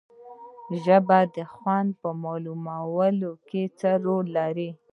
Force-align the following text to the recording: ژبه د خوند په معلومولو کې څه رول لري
ژبه 0.83 1.19
د 1.35 1.37
خوند 1.53 1.89
په 2.01 2.09
معلومولو 2.23 3.31
کې 3.47 3.63
څه 3.79 3.89
رول 4.05 4.25
لري 4.37 4.69